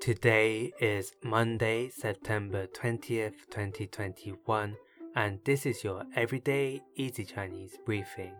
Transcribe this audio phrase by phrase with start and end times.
[0.00, 4.74] Today is Monday, September 20th, 2021,
[5.14, 8.32] and this is your everyday easy Chinese briefing.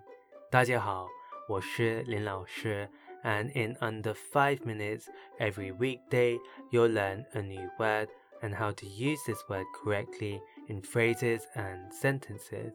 [0.50, 1.06] 大家好，
[1.50, 2.88] 我是林老师,
[3.22, 5.04] and in under 5 minutes
[5.38, 6.38] every weekday,
[6.70, 8.08] you'll learn a new word
[8.40, 12.72] and how to use this word correctly in phrases and sentences.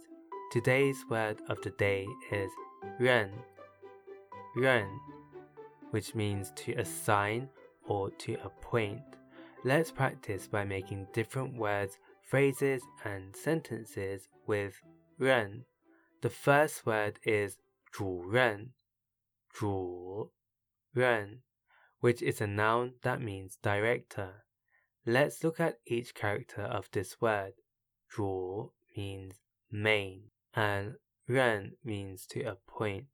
[0.54, 2.52] Today's word of the day is
[3.00, 3.32] 任,
[4.56, 4.86] 任
[5.90, 7.50] which means to assign
[7.87, 9.03] or to appoint.
[9.65, 14.75] Let's practice by making different words, phrases, and sentences with
[15.19, 15.65] 任.
[16.23, 17.59] The first word is
[17.93, 18.73] 主任,
[19.53, 20.31] 主
[20.95, 21.43] 任,
[22.01, 24.45] which is a noun that means director.
[25.05, 27.55] Let's look at each character of this word.
[28.09, 29.41] 主 means
[29.71, 30.95] main, and
[31.29, 33.07] 任 means to appoint.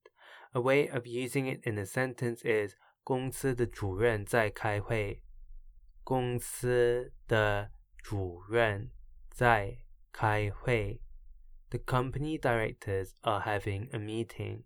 [0.55, 5.24] A way of using it in a sentence is 公司的主任在开会。
[6.04, 8.92] 公司的主任
[9.30, 9.78] 在
[10.12, 11.02] 开会。
[11.70, 14.64] The company directors are having a meeting.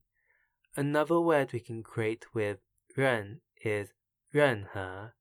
[0.74, 2.60] Another word we can create with
[2.96, 3.92] 任 is
[4.32, 5.14] 任何,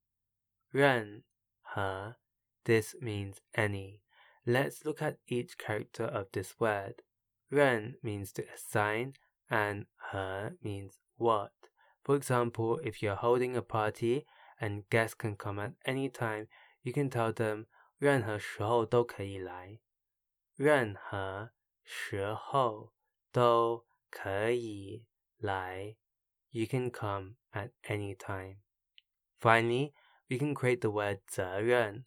[0.70, 1.24] 任
[1.61, 2.17] 何.
[2.64, 4.00] This means any.
[4.46, 7.02] Let's look at each character of this word.
[7.50, 9.14] 任 means to assign
[9.48, 11.52] and 何 means what.
[12.03, 14.25] For example, if you're holding a party
[14.59, 16.47] and guests can come at any time,
[16.83, 19.80] you can tell them 任何时候都可以来。
[20.55, 21.52] 任何
[21.83, 22.94] 时候
[23.31, 25.05] 都可以
[25.38, 25.95] 来。
[26.52, 28.58] You can come at any time.
[29.39, 29.94] Finally,
[30.30, 32.05] we can create the word 责任,